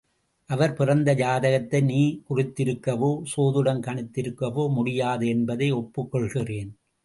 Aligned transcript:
அவர் 0.49 0.73
பிறந்த 0.73 1.13
ஜாதகத்தை 1.13 1.81
நீ 1.81 2.21
குறித்திருக்கவோ, 2.29 3.11
சோதிடம் 3.35 3.83
கணித்திருக்கவோ 3.85 4.69
முடியாது 4.69 5.27
என்பதை 5.27 5.71
ஒப்புக் 5.71 6.11
கொள்கிறேன். 6.11 6.71